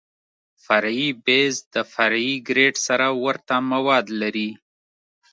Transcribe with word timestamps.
فرعي 0.65 1.07
بیس 1.25 1.55
د 1.73 1.75
فرعي 1.93 2.33
ګریډ 2.49 2.73
سره 2.87 3.05
ورته 3.25 3.55
مواد 3.71 4.05
لري 4.21 4.49